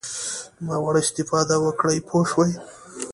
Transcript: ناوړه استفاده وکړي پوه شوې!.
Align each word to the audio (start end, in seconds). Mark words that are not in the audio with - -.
ناوړه 0.65 0.99
استفاده 1.03 1.55
وکړي 1.61 1.97
پوه 2.07 2.23
شوې!. 2.31 2.51